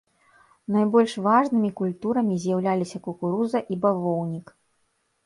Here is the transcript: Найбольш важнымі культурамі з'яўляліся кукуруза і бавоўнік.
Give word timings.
Найбольш 0.75 1.11
важнымі 1.27 1.69
культурамі 1.81 2.37
з'яўляліся 2.45 2.97
кукуруза 3.09 3.63
і 3.77 3.79
бавоўнік. 3.85 4.47